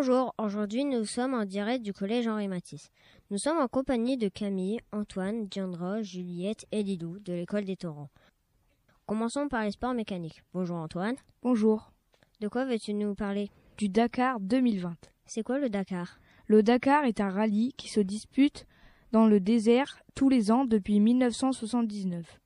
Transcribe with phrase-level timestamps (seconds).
[0.00, 2.92] Bonjour, aujourd'hui nous sommes en direct du collège Henri Matisse.
[3.32, 8.08] Nous sommes en compagnie de Camille, Antoine, Diandra, Juliette et Lilou de l'école des Torrents.
[9.06, 10.44] Commençons par les sports mécaniques.
[10.54, 11.16] Bonjour Antoine.
[11.42, 11.90] Bonjour.
[12.40, 13.50] De quoi veux-tu nous parler?
[13.76, 14.94] Du Dakar 2020.
[15.26, 16.20] C'est quoi le Dakar?
[16.46, 18.66] Le Dakar est un rallye qui se dispute
[19.10, 22.40] dans le désert tous les ans depuis 1979.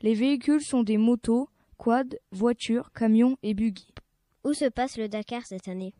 [0.00, 3.88] Les véhicules sont des motos, quads, voitures, camions et buggy.
[4.42, 5.92] Où se passe le Dakar cette année?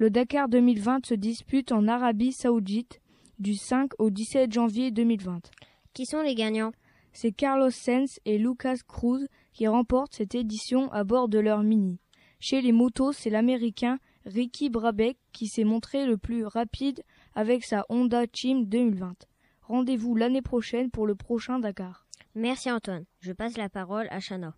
[0.00, 3.02] Le Dakar 2020 se dispute en Arabie Saoudite
[3.38, 5.50] du 5 au 17 janvier 2020.
[5.92, 6.72] Qui sont les gagnants?
[7.12, 12.00] C'est Carlos Sainz et Lucas Cruz qui remportent cette édition à bord de leur Mini.
[12.38, 17.02] Chez les motos, c'est l'Américain Ricky Brabeck qui s'est montré le plus rapide
[17.34, 19.26] avec sa Honda Team 2020.
[19.60, 22.06] Rendez-vous l'année prochaine pour le prochain Dakar.
[22.34, 23.04] Merci Antoine.
[23.18, 24.56] Je passe la parole à Chana.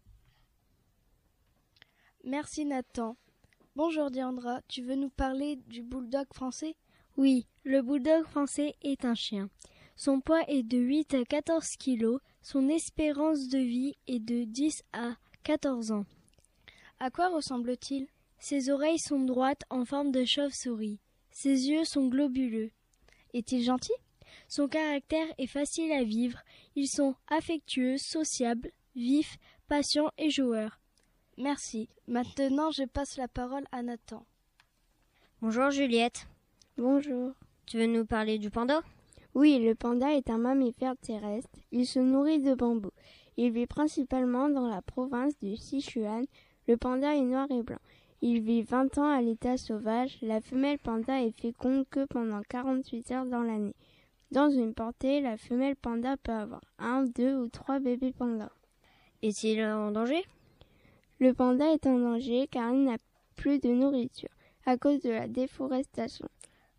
[2.23, 3.17] Merci Nathan.
[3.75, 6.77] Bonjour Diandra, tu veux nous parler du bulldog français?
[7.17, 9.49] Oui, le bulldog français est un chien.
[9.97, 14.83] Son poids est de 8 à 14 kilos, son espérance de vie est de 10
[14.93, 16.05] à 14 ans.
[17.01, 18.09] À quoi ressemble-t-il?
[18.39, 21.01] Ses oreilles sont droites en forme de chauve-souris.
[21.31, 22.73] Ses yeux sont globuleux.
[23.33, 23.95] Est-il gentil?
[24.49, 26.41] Son caractère est facile à vivre.
[26.77, 30.82] Ils sont affectueux, sociables, vifs, patients et joueurs.
[31.39, 31.89] Merci.
[32.07, 34.25] Maintenant, je passe la parole à Nathan.
[35.41, 36.27] Bonjour Juliette.
[36.77, 37.33] Bonjour.
[37.67, 38.83] Tu veux nous parler du panda?
[39.35, 41.49] Oui, le panda est un mammifère terrestre.
[41.71, 42.91] Il se nourrit de bambou.
[43.39, 46.27] Il vit principalement dans la province du Sichuan.
[46.69, 47.81] Le panda est noir et blanc.
[48.21, 50.19] Il vit 20 ans à l'état sauvage.
[50.21, 53.75] La femelle panda est féconde que pendant 48 heures dans l'année.
[54.31, 58.53] Dans une portée, la femelle panda peut avoir un, deux ou trois bébés pandas.
[59.23, 60.25] Est-il en danger?
[61.23, 62.97] Le panda est en danger car il n'a
[63.37, 64.29] plus de nourriture
[64.67, 66.27] à cause de la déforestation.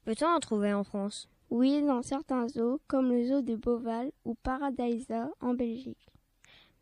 [0.03, 1.29] Peut-on en trouver en France?
[1.49, 6.09] Oui, dans certains zoos, comme le zoo de Beauval ou Paradisa en Belgique.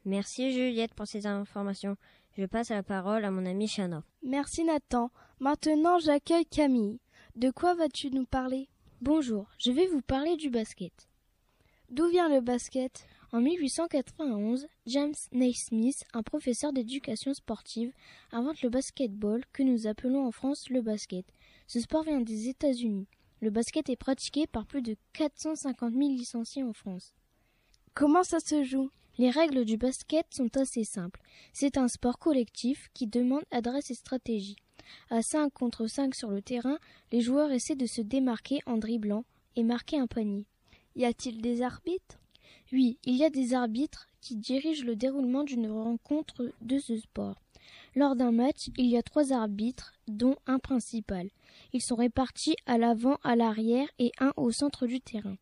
[0.05, 1.97] Merci Juliette pour ces informations.
[2.35, 4.01] Je passe la parole à mon ami Chana.
[4.23, 5.11] Merci Nathan.
[5.39, 6.99] Maintenant, j'accueille Camille.
[7.35, 8.69] De quoi vas-tu nous parler?
[9.01, 11.07] Bonjour, je vais vous parler du basket.
[11.91, 13.05] D'où vient le basket?
[13.33, 17.93] En 1891, James Naismith, un professeur d'éducation sportive,
[18.33, 21.25] invente le basketball que nous appelons en France le basket.
[21.65, 23.07] Ce sport vient des États-Unis.
[23.39, 27.13] Le basket est pratiqué par plus de 450 000 licenciés en France.
[27.93, 28.89] Comment ça se joue?
[29.17, 31.21] Les règles du basket sont assez simples.
[31.53, 34.57] C'est un sport collectif qui demande adresse et stratégie.
[35.09, 36.79] À 5 contre 5 sur le terrain,
[37.13, 39.23] les joueurs essaient de se démarquer en dribblant
[39.55, 40.47] et marquer un panier.
[40.97, 42.20] Y a-t-il des arbitres?
[42.71, 47.41] Oui, il y a des arbitres qui dirigent le déroulement d'une rencontre de ce sport.
[47.95, 51.29] Lors d'un match, il y a trois arbitres, dont un principal.
[51.73, 55.35] Ils sont répartis à l'avant, à l'arrière et un au centre du terrain.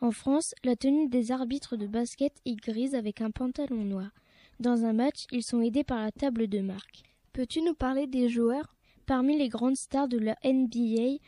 [0.00, 4.10] En France, la tenue des arbitres de basket est grise avec un pantalon noir.
[4.58, 7.02] Dans un match, ils sont aidés par la table de marque.
[7.32, 8.74] Peux-tu nous parler des joueurs?
[9.04, 11.18] Parmi les grandes stars de la NBA,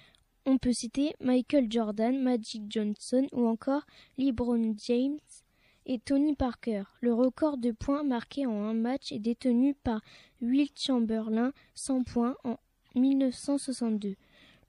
[0.47, 3.87] on peut citer Michael Jordan, Magic Johnson ou encore
[4.19, 5.19] LeBron James
[5.87, 6.85] et Tony Parker.
[7.01, 10.01] Le record de points marqués en un match est détenu par
[10.41, 12.59] Will Chamberlain, 100 points en
[12.95, 14.17] 1962.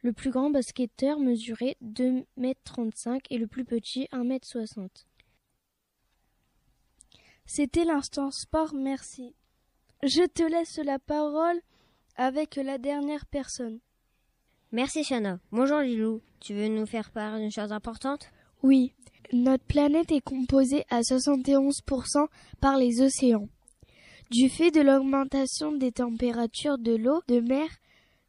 [0.02, 5.06] Le plus grand basketteur mesurait 2m35 et le plus petit 1m60.
[7.46, 9.35] C'était l'instant sport, merci.
[10.03, 11.59] Je te laisse la parole
[12.16, 13.80] avec la dernière personne.
[14.72, 15.40] Merci Shana.
[15.52, 16.22] Bonjour Lilou.
[16.40, 18.31] Tu veux nous faire part d'une chose importante?
[18.64, 18.94] Oui.
[19.31, 22.28] Notre planète est composée à 71%
[22.59, 23.48] par les océans.
[24.31, 27.67] Du fait de l'augmentation des températures de l'eau de mer,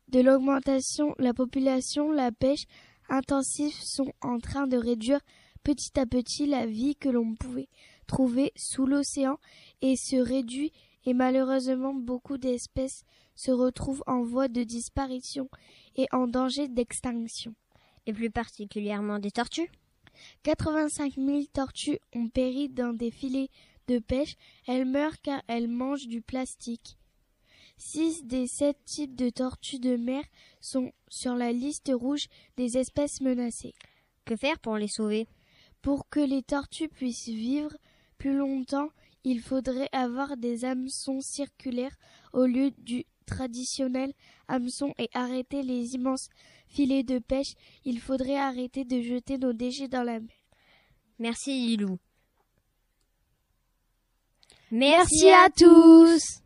[0.09, 2.65] de l'augmentation, la population, la pêche
[3.09, 5.21] intensive sont en train de réduire
[5.65, 7.69] petit à petit la vie que l'on pouvait
[8.07, 9.39] trouver sous l'océan
[9.81, 10.73] et se réduit
[11.07, 13.05] et malheureusement beaucoup d'espèces
[13.37, 15.49] se retrouvent en voie de disparition
[15.95, 17.55] et en danger d'extinction.
[18.07, 19.71] Et plus particulièrement des tortues
[20.43, 23.51] 85 000 tortues ont péri dans des filets
[23.89, 24.37] de pêche.
[24.67, 26.97] Elles meurent car elles mangent du plastique.
[27.79, 30.25] Six des sept types de tortues de mer
[30.61, 33.75] sont sur la liste rouge des espèces menacées.
[34.25, 35.29] Que faire pour les sauver?
[35.83, 37.77] Pour que les tortues puissent vivre
[38.19, 38.89] plus longtemps,
[39.25, 41.97] il faudrait avoir des hameçons circulaires
[42.33, 44.13] au lieu du traditionnel
[44.49, 46.29] hameçon et arrêter les immenses
[46.69, 47.55] filets de pêche.
[47.85, 50.37] Il faudrait arrêter de jeter nos déchets dans la mer.
[51.19, 51.99] Merci Lilou.
[54.71, 56.46] Merci à tous.